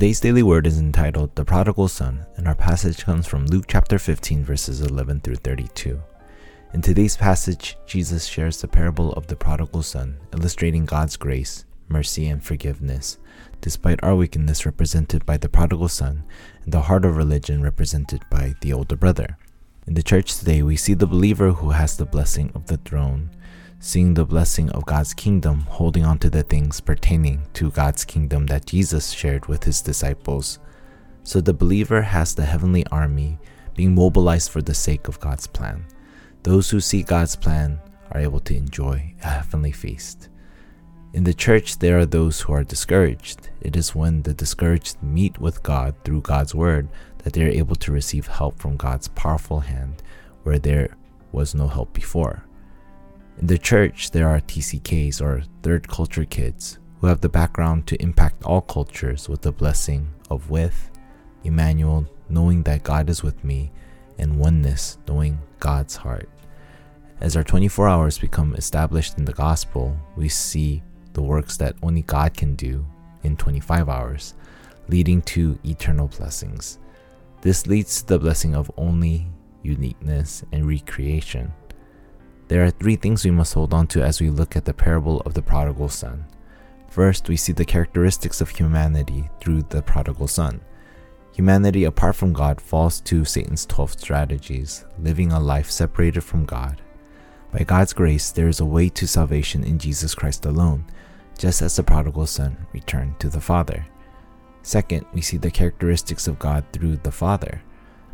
[0.00, 3.98] Today's daily word is entitled The Prodigal Son, and our passage comes from Luke chapter
[3.98, 6.00] 15, verses 11 through 32.
[6.72, 12.28] In today's passage, Jesus shares the parable of the prodigal son, illustrating God's grace, mercy,
[12.28, 13.18] and forgiveness,
[13.60, 16.24] despite our wickedness represented by the prodigal son
[16.64, 19.36] and the heart of religion represented by the older brother.
[19.86, 23.36] In the church today, we see the believer who has the blessing of the throne,
[23.82, 28.46] seeing the blessing of God's kingdom, holding on to the things pertaining to God's kingdom
[28.46, 30.58] that Jesus shared with his disciples.
[31.24, 33.38] So the believer has the heavenly army
[33.74, 35.86] being mobilized for the sake of God's plan.
[36.42, 37.80] Those who see God's plan
[38.12, 40.28] are able to enjoy a heavenly feast.
[41.14, 43.48] In the church, there are those who are discouraged.
[43.62, 46.88] It is when the discouraged meet with God through God's word
[47.24, 50.02] that they are able to receive help from God's powerful hand
[50.42, 50.96] where there
[51.32, 52.44] was no help before.
[53.40, 58.02] In the church, there are TCKs or third culture kids who have the background to
[58.02, 60.90] impact all cultures with the blessing of with
[61.42, 63.72] Emmanuel, knowing that God is with me,
[64.18, 66.28] and oneness, knowing God's heart.
[67.22, 70.82] As our 24 hours become established in the gospel, we see
[71.14, 72.84] the works that only God can do
[73.22, 74.34] in 25 hours,
[74.88, 76.78] leading to eternal blessings.
[77.40, 79.28] This leads to the blessing of only
[79.62, 81.54] uniqueness and recreation.
[82.50, 85.20] There are three things we must hold on to as we look at the parable
[85.20, 86.24] of the prodigal son.
[86.88, 90.60] First, we see the characteristics of humanity through the prodigal son.
[91.32, 96.82] Humanity, apart from God, falls to Satan's 12 strategies, living a life separated from God.
[97.52, 100.86] By God's grace, there is a way to salvation in Jesus Christ alone,
[101.38, 103.86] just as the prodigal son returned to the Father.
[104.62, 107.62] Second, we see the characteristics of God through the Father.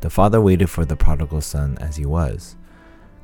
[0.00, 2.56] The Father waited for the prodigal son as he was.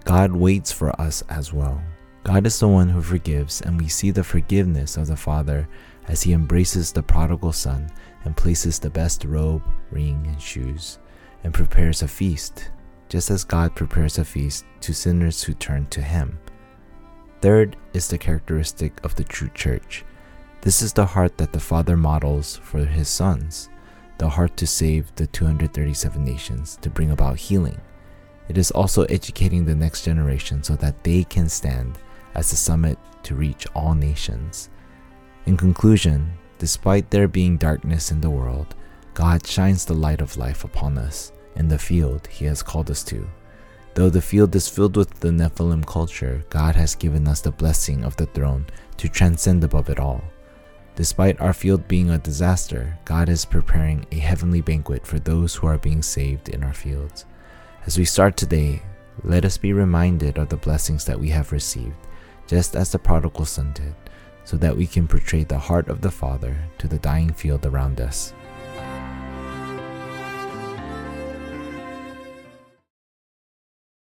[0.09, 1.83] God waits for us as well.
[2.25, 5.69] God is the one who forgives, and we see the forgiveness of the Father
[6.06, 7.91] as he embraces the prodigal son
[8.25, 10.98] and places the best robe, ring, and shoes,
[11.45, 12.70] and prepares a feast,
[13.11, 16.38] just as God prepares a feast to sinners who turn to him.
[17.43, 20.06] Third is the characteristic of the true church.
[20.62, 23.69] This is the heart that the Father models for his sons,
[24.16, 27.78] the heart to save the 237 nations, to bring about healing.
[28.48, 31.98] It is also educating the next generation so that they can stand
[32.34, 34.70] as the summit to reach all nations.
[35.47, 38.75] In conclusion, despite there being darkness in the world,
[39.14, 43.03] God shines the light of life upon us in the field He has called us
[43.04, 43.28] to.
[43.94, 48.04] Though the field is filled with the Nephilim culture, God has given us the blessing
[48.04, 48.66] of the throne
[48.98, 50.22] to transcend above it all.
[50.94, 55.66] Despite our field being a disaster, God is preparing a heavenly banquet for those who
[55.66, 57.25] are being saved in our fields.
[57.87, 58.83] As we start today,
[59.25, 61.97] let us be reminded of the blessings that we have received,
[62.47, 63.94] just as the prodigal son did,
[64.44, 68.00] so that we can portray the heart of the Father to the dying field around
[68.00, 68.34] us.